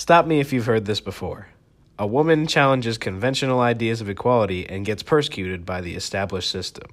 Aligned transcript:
Stop 0.00 0.26
me 0.26 0.40
if 0.40 0.50
you've 0.50 0.64
heard 0.64 0.86
this 0.86 0.98
before. 0.98 1.48
A 1.98 2.06
woman 2.06 2.46
challenges 2.46 2.96
conventional 2.96 3.60
ideas 3.60 4.00
of 4.00 4.08
equality 4.08 4.66
and 4.66 4.86
gets 4.86 5.02
persecuted 5.02 5.66
by 5.66 5.82
the 5.82 5.94
established 5.94 6.48
system. 6.50 6.86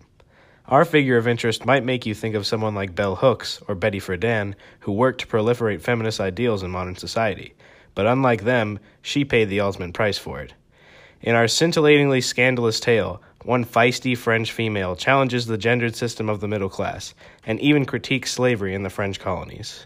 Our 0.66 0.84
figure 0.84 1.16
of 1.16 1.26
interest 1.26 1.66
might 1.66 1.86
make 1.86 2.06
you 2.06 2.14
think 2.14 2.36
of 2.36 2.46
someone 2.46 2.76
like 2.76 2.96
Bell 2.96 3.16
Hooks 3.16 3.62
or 3.66 3.76
Betty 3.76 4.02
Friedan, 4.02 4.56
who 4.82 4.92
worked 4.92 5.22
to 5.22 5.28
proliferate 5.28 5.80
feminist 5.80 6.20
ideals 6.20 6.64
in 6.64 6.72
modern 6.72 6.98
society, 6.98 7.54
but 7.96 8.08
unlike 8.08 8.44
them, 8.44 8.78
she 9.02 9.24
paid 9.24 9.46
the 9.46 9.62
ultimate 9.62 9.94
price 9.94 10.18
for 10.18 10.42
it. 10.42 10.54
In 11.22 11.34
our 11.34 11.48
scintillatingly 11.48 12.20
scandalous 12.20 12.82
tale, 12.82 13.22
one 13.46 13.64
feisty 13.64 14.18
French 14.18 14.52
female 14.52 14.98
challenges 14.98 15.46
the 15.46 15.58
gendered 15.58 15.96
system 15.96 16.28
of 16.28 16.42
the 16.42 16.50
middle 16.50 16.68
class 16.68 17.14
and 17.46 17.58
even 17.62 17.86
critiques 17.86 18.34
slavery 18.34 18.76
in 18.76 18.84
the 18.84 18.90
French 18.90 19.18
colonies. 19.18 19.86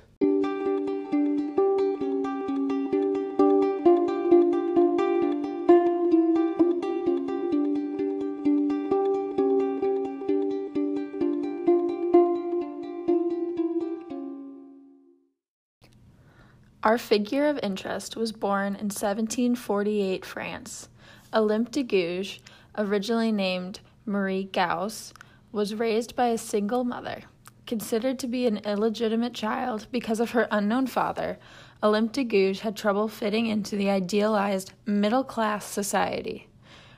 Our 16.84 16.98
figure 16.98 17.46
of 17.46 17.60
interest 17.62 18.16
was 18.16 18.32
born 18.32 18.70
in 18.70 18.90
1748 18.90 20.26
France. 20.26 20.90
Olympe 21.32 21.70
de 21.70 21.84
Gouges, 21.84 22.40
originally 22.76 23.32
named 23.32 23.82
Marie 24.08 24.46
Gouze, 24.46 25.14
was 25.52 25.76
raised 25.76 26.16
by 26.16 26.30
a 26.30 26.40
single 26.40 26.84
mother. 26.84 27.22
Considered 27.68 28.18
to 28.18 28.28
be 28.28 28.48
an 28.48 28.58
illegitimate 28.66 29.36
child 29.36 29.86
because 29.92 30.20
of 30.20 30.32
her 30.32 30.48
unknown 30.50 30.88
father, 30.88 31.38
Olympe 31.84 32.14
de 32.14 32.24
Gouges 32.24 32.62
had 32.62 32.76
trouble 32.76 33.08
fitting 33.08 33.46
into 33.46 33.76
the 33.76 33.92
idealized 33.92 34.74
middle 34.88 35.24
class 35.24 35.66
society. 35.66 36.48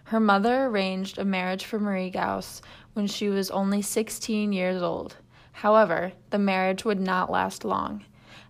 Her 0.06 0.22
mother 0.22 0.64
arranged 0.64 1.18
a 1.18 1.25
marriage 1.25 1.66
for 1.66 1.78
Marie 1.78 2.09
Gouze 2.09 2.62
when 2.94 3.08
she 3.08 3.28
was 3.28 3.52
only 3.52 3.81
16 3.81 4.53
years 4.53 4.81
old. 4.81 5.18
However, 5.52 6.14
the 6.30 6.40
marriage 6.40 6.86
would 6.86 7.02
not 7.02 7.30
last 7.30 7.66
long. 7.66 8.06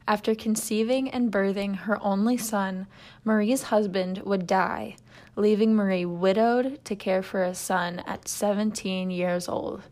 After 0.05 0.35
conceiving 0.35 1.09
and 1.09 1.31
birthing 1.31 1.75
her 1.77 1.97
only 2.03 2.35
son, 2.35 2.87
Marie's 3.23 3.63
husband 3.63 4.19
would 4.25 4.45
die, 4.45 4.97
leaving 5.37 5.73
Marie 5.73 6.03
widowed 6.03 6.83
to 6.83 6.95
care 6.95 7.23
for 7.23 7.41
a 7.41 7.55
son 7.55 7.99
at 8.05 8.27
17 8.27 9.09
years 9.09 9.47
old. 9.47 9.83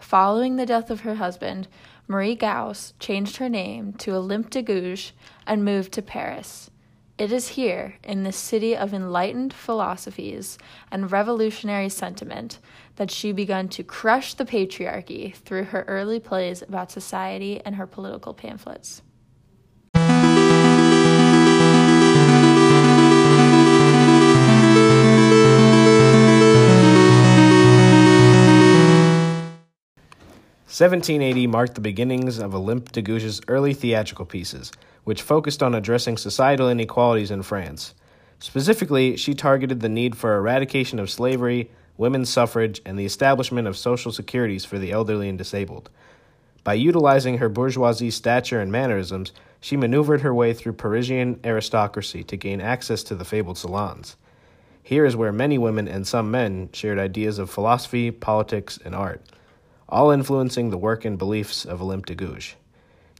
Following 0.00 0.56
the 0.56 0.66
death 0.66 0.90
of 0.90 1.00
her 1.02 1.14
husband, 1.14 1.68
Marie 2.08 2.34
Gouze 2.34 2.94
changed 2.98 3.36
her 3.36 3.48
name 3.48 3.92
to 3.94 4.16
Olympe 4.16 4.50
de 4.50 4.60
Gouges 4.60 5.12
and 5.46 5.64
moved 5.64 5.92
to 5.92 6.02
Paris. 6.02 6.68
It 7.16 7.30
is 7.30 7.50
here, 7.50 7.94
in 8.02 8.24
this 8.24 8.36
city 8.36 8.76
of 8.76 8.92
enlightened 8.92 9.54
philosophies 9.54 10.58
and 10.90 11.12
revolutionary 11.12 11.90
sentiment, 11.90 12.58
that 12.96 13.12
she 13.12 13.30
began 13.30 13.68
to 13.68 13.84
crush 13.84 14.34
the 14.34 14.44
patriarchy 14.44 15.32
through 15.32 15.64
her 15.66 15.84
early 15.86 16.18
plays 16.18 16.60
about 16.60 16.90
society 16.90 17.60
and 17.64 17.76
her 17.76 17.86
political 17.86 18.34
pamphlets. 18.34 19.00
1780 30.74 31.46
marked 31.46 31.76
the 31.76 31.80
beginnings 31.80 32.38
of 32.38 32.52
Olympe 32.52 32.90
de 32.90 33.00
Gouges' 33.00 33.40
early 33.46 33.74
theatrical 33.74 34.24
pieces, 34.24 34.72
which 35.04 35.22
focused 35.22 35.62
on 35.62 35.72
addressing 35.72 36.16
societal 36.16 36.68
inequalities 36.68 37.30
in 37.30 37.44
France. 37.44 37.94
Specifically, 38.40 39.16
she 39.16 39.34
targeted 39.34 39.78
the 39.78 39.88
need 39.88 40.16
for 40.16 40.34
eradication 40.34 40.98
of 40.98 41.08
slavery, 41.08 41.70
women's 41.96 42.28
suffrage, 42.28 42.82
and 42.84 42.98
the 42.98 43.04
establishment 43.04 43.68
of 43.68 43.76
social 43.76 44.10
securities 44.10 44.64
for 44.64 44.76
the 44.76 44.90
elderly 44.90 45.28
and 45.28 45.38
disabled. 45.38 45.90
By 46.64 46.74
utilizing 46.74 47.38
her 47.38 47.48
bourgeoisie 47.48 48.10
stature 48.10 48.60
and 48.60 48.72
mannerisms, 48.72 49.30
she 49.60 49.76
maneuvered 49.76 50.22
her 50.22 50.34
way 50.34 50.54
through 50.54 50.72
Parisian 50.72 51.38
aristocracy 51.44 52.24
to 52.24 52.36
gain 52.36 52.60
access 52.60 53.04
to 53.04 53.14
the 53.14 53.24
fabled 53.24 53.58
salons. 53.58 54.16
Here 54.82 55.04
is 55.04 55.14
where 55.14 55.30
many 55.30 55.56
women 55.56 55.86
and 55.86 56.04
some 56.04 56.32
men 56.32 56.70
shared 56.72 56.98
ideas 56.98 57.38
of 57.38 57.48
philosophy, 57.48 58.10
politics, 58.10 58.76
and 58.84 58.92
art 58.92 59.24
all 59.88 60.10
influencing 60.10 60.70
the 60.70 60.78
work 60.78 61.04
and 61.04 61.18
beliefs 61.18 61.64
of 61.64 61.80
Olympe 61.80 62.06
de 62.06 62.14
Gouges. 62.14 62.54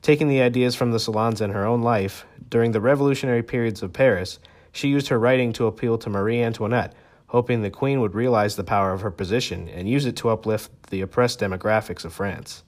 Taking 0.02 0.28
the 0.28 0.42
ideas 0.42 0.74
from 0.74 0.90
the 0.90 1.00
salons 1.00 1.40
in 1.40 1.50
her 1.50 1.64
own 1.64 1.82
life, 1.82 2.26
during 2.50 2.72
the 2.72 2.80
revolutionary 2.80 3.42
periods 3.42 3.82
of 3.82 3.92
Paris, 3.92 4.38
she 4.72 4.88
used 4.88 5.08
her 5.08 5.18
writing 5.18 5.52
to 5.54 5.66
appeal 5.66 5.98
to 5.98 6.10
Marie 6.10 6.42
Antoinette, 6.42 6.94
hoping 7.28 7.62
the 7.62 7.70
queen 7.70 8.00
would 8.00 8.14
realize 8.14 8.56
the 8.56 8.64
power 8.64 8.92
of 8.92 9.00
her 9.00 9.10
position 9.10 9.68
and 9.68 9.88
use 9.88 10.06
it 10.06 10.16
to 10.16 10.28
uplift 10.28 10.70
the 10.90 11.00
oppressed 11.00 11.40
demographics 11.40 12.04
of 12.04 12.12
France. 12.12 12.64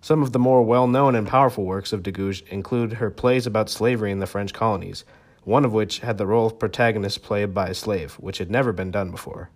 Some 0.00 0.22
of 0.22 0.32
the 0.32 0.38
more 0.38 0.62
well 0.62 0.86
known 0.86 1.14
and 1.14 1.26
powerful 1.26 1.64
works 1.64 1.92
of 1.92 2.02
de 2.02 2.12
Gouges 2.12 2.42
include 2.48 2.94
her 2.94 3.10
plays 3.10 3.46
about 3.46 3.70
slavery 3.70 4.12
in 4.12 4.20
the 4.20 4.26
French 4.26 4.52
colonies, 4.52 5.04
one 5.42 5.64
of 5.64 5.72
which 5.72 6.00
had 6.00 6.18
the 6.18 6.26
role 6.26 6.46
of 6.46 6.58
protagonist 6.58 7.22
played 7.22 7.54
by 7.54 7.68
a 7.68 7.74
slave, 7.74 8.14
which 8.14 8.38
had 8.38 8.50
never 8.50 8.72
been 8.72 8.90
done 8.90 9.10
before. 9.10 9.50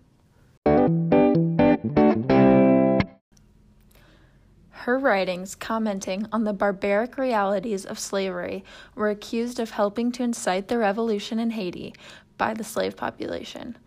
Her 4.82 4.98
writings 4.98 5.54
commenting 5.54 6.26
on 6.32 6.43
the 6.43 6.53
barbaric 6.53 7.16
realities 7.16 7.84
of 7.84 8.00
slavery 8.00 8.65
were 8.97 9.10
accused 9.10 9.60
of 9.60 9.70
helping 9.70 10.10
to 10.10 10.25
incite 10.25 10.66
the 10.66 10.76
revolution 10.76 11.38
in 11.38 11.50
Haiti 11.50 11.94
by 12.37 12.53
the 12.53 12.65
slave 12.65 12.97
population. 12.97 13.78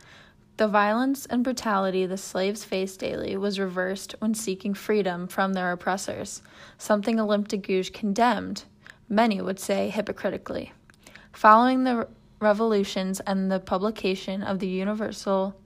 The 0.56 0.70
violence 0.70 1.26
and 1.26 1.44
brutality 1.44 2.06
the 2.06 2.16
slaves 2.16 2.64
faced 2.64 3.02
daily 3.02 3.36
was 3.36 3.60
reversed 3.60 4.16
when 4.20 4.34
seeking 4.36 4.74
freedom 4.74 5.28
from 5.28 5.52
their 5.52 5.74
oppressors, 5.74 6.42
something 6.78 7.20
Olympe 7.20 7.50
de 7.50 7.58
Gouges 7.58 7.90
condemned, 7.90 8.64
many 9.10 9.42
would 9.42 9.60
say 9.60 9.90
hypocritically. 9.90 10.72
Following 11.34 11.84
the 11.84 12.08
revolutions 12.40 13.20
and 13.20 13.52
the 13.52 13.60
publication 13.60 14.42
of 14.42 14.60
the 14.60 14.70
Universal 14.70 15.60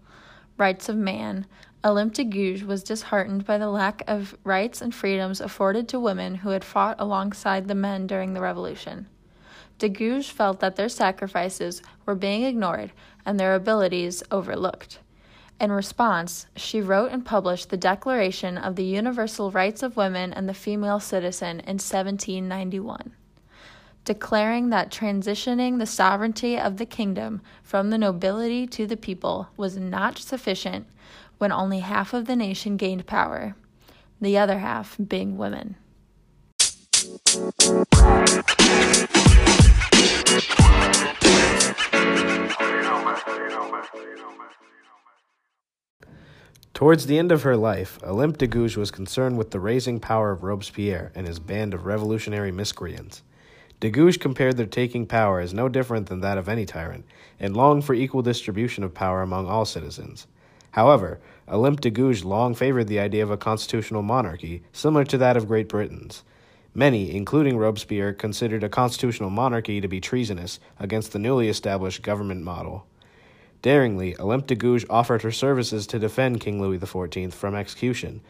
Rights 0.58 0.90
of 0.90 0.98
Man, 0.98 1.46
Olympe 1.82 2.16
de 2.16 2.26
Gouges 2.26 2.66
was 2.66 2.84
disheartened 2.84 3.46
by 3.46 3.58
the 3.58 3.70
lack 3.70 4.04
of 4.06 4.36
rights 4.44 4.82
and 4.82 4.94
freedoms 4.94 5.40
afforded 5.40 5.88
to 5.88 6.00
women 6.00 6.36
who 6.36 6.50
had 6.50 6.66
fought 6.66 6.98
alongside 7.00 7.68
the 7.68 7.76
men 7.76 8.06
during 8.06 8.34
the 8.34 8.42
Revolution. 8.42 9.08
De 9.78 9.88
Gouges 9.88 10.30
felt 10.30 10.60
that 10.60 10.76
their 10.76 10.90
sacrifices 10.90 11.82
were 12.06 12.16
being 12.16 12.44
ignored 12.44 12.92
and 13.26 13.40
their 13.40 13.56
abilities 13.56 14.22
overlooked. 14.30 15.00
In 15.62 15.72
response, 15.72 16.48
she 16.54 16.82
wrote 16.82 17.14
and 17.14 17.26
published 17.26 17.70
the 17.70 17.78
Declaration 17.78 18.58
of 18.58 18.76
the 18.76 18.84
Universal 18.84 19.52
Rights 19.52 19.82
of 19.82 19.96
Women 19.96 20.34
and 20.34 20.50
the 20.50 20.54
Female 20.54 21.00
Citizen 21.00 21.62
in 21.62 21.78
1791, 21.80 23.14
declaring 24.04 24.70
that 24.70 24.92
transitioning 24.92 25.80
the 25.80 25.86
sovereignty 25.86 26.60
of 26.60 26.76
the 26.76 26.86
kingdom 26.86 27.42
from 27.64 27.90
the 27.90 27.98
nobility 27.98 28.68
to 28.68 28.86
the 28.86 28.98
people 28.98 29.48
was 29.56 29.78
not 29.78 30.18
sufficient 30.18 30.86
when 31.40 31.52
only 31.52 31.80
half 31.80 32.14
of 32.14 32.26
the 32.26 32.36
nation 32.36 32.78
gained 32.78 33.08
power, 33.08 33.56
the 34.22 34.38
other 34.38 34.60
half 34.60 34.98
being 35.08 35.38
women. 35.38 35.76
Towards 46.74 47.08
the 47.08 47.18
end 47.18 47.32
of 47.32 47.44
her 47.44 47.58
life, 47.58 48.00
Olympe 48.04 48.38
de 48.38 48.48
Gouges 48.48 48.78
was 48.78 48.92
concerned 48.92 49.38
with 49.38 49.52
the 49.52 49.60
raising 49.60 50.00
power 50.00 50.32
of 50.32 50.44
Robespierre 50.44 51.12
and 51.16 51.26
his 51.26 51.40
band 51.40 51.74
of 51.74 51.86
revolutionary 51.86 52.52
miscreants. 52.52 53.22
De 53.80 53.90
Gouges 53.90 54.18
compared 54.18 54.58
their 54.58 54.66
taking 54.66 55.06
power 55.06 55.40
as 55.40 55.54
no 55.54 55.70
different 55.70 56.08
than 56.08 56.20
that 56.20 56.38
of 56.38 56.50
any 56.50 56.66
tyrant, 56.66 57.06
and 57.40 57.56
longed 57.56 57.86
for 57.86 57.94
equal 57.94 58.22
distribution 58.22 58.84
of 58.84 58.94
power 58.94 59.22
among 59.22 59.48
all 59.48 59.66
citizens. 59.66 60.28
However, 60.72 61.20
Olympe 61.48 61.82
de 61.82 61.90
Gouges 61.90 62.24
long 62.24 62.54
favored 62.54 62.88
the 62.88 63.00
idea 63.00 63.24
of 63.24 63.32
a 63.32 63.38
constitutional 63.38 64.04
monarchy, 64.04 64.62
similar 64.72 65.04
to 65.06 65.18
that 65.18 65.36
of 65.36 65.48
Great 65.48 65.68
Britain's. 65.68 66.24
Many, 66.76 67.16
including 67.16 67.58
Robespierre, 67.58 68.14
considered 68.14 68.64
a 68.64 68.70
constitutional 68.70 69.32
monarchy 69.32 69.82
to 69.82 69.88
be 69.88 70.00
treasonous 70.00 70.60
against 70.80 71.12
the 71.12 71.20
newly 71.20 71.50
established 71.50 72.04
government 72.04 72.44
model. 72.44 72.86
Daringly, 73.62 74.16
Olympe 74.20 74.48
de 74.48 74.56
Gouges 74.56 74.86
offered 74.90 75.24
her 75.24 75.32
services 75.32 75.88
to 75.88 76.00
defend 76.00 76.40
King 76.40 76.62
Louis 76.62 76.78
XIV 76.78 77.34
from 77.34 77.56
execution. 77.56 78.22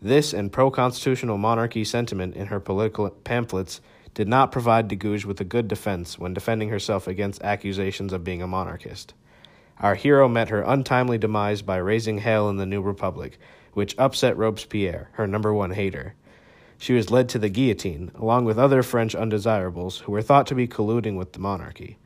This 0.00 0.32
and 0.32 0.52
pro 0.52 0.70
constitutional 0.70 1.38
monarchy 1.38 1.82
sentiment 1.82 2.36
in 2.36 2.48
her 2.48 2.60
political 2.60 3.08
pamphlets 3.10 3.80
did 4.14 4.28
not 4.28 4.52
provide 4.52 4.88
de 4.88 4.96
Gouges 4.96 5.24
with 5.24 5.40
a 5.40 5.44
good 5.44 5.66
defense 5.66 6.18
when 6.18 6.34
defending 6.34 6.68
herself 6.68 7.08
against 7.08 7.42
accusations 7.42 8.12
of 8.12 8.22
being 8.22 8.42
a 8.42 8.46
monarchist. 8.46 9.14
Our 9.80 9.94
hero 9.94 10.28
met 10.28 10.48
her 10.48 10.62
untimely 10.62 11.18
demise 11.18 11.60
by 11.60 11.76
raising 11.76 12.18
hell 12.18 12.48
in 12.48 12.56
the 12.56 12.66
New 12.66 12.80
Republic, 12.80 13.38
which 13.74 13.94
upset 13.98 14.36
Robespierre, 14.36 15.10
her 15.12 15.26
number 15.26 15.52
one 15.52 15.72
hater. 15.72 16.14
She 16.78 16.94
was 16.94 17.10
led 17.10 17.28
to 17.30 17.38
the 17.38 17.50
guillotine, 17.50 18.10
along 18.14 18.46
with 18.46 18.58
other 18.58 18.82
French 18.82 19.14
undesirables 19.14 19.98
who 20.00 20.12
were 20.12 20.22
thought 20.22 20.46
to 20.46 20.54
be 20.54 20.66
colluding 20.66 21.16
with 21.16 21.32
the 21.32 21.40
monarchy. 21.40 21.98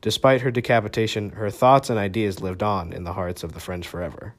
Despite 0.00 0.40
her 0.40 0.50
decapitation, 0.50 1.30
her 1.30 1.50
thoughts 1.50 1.90
and 1.90 1.98
ideas 1.98 2.40
lived 2.40 2.62
on 2.62 2.92
in 2.92 3.04
the 3.04 3.12
hearts 3.12 3.42
of 3.42 3.52
the 3.52 3.60
French 3.60 3.86
forever. 3.86 4.34